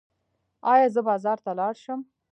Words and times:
ایا 0.71 0.87
زه 0.95 1.01
بازار 1.07 1.37
ته 1.45 1.51
لاړ 1.59 1.73
شم؟ 1.83 1.99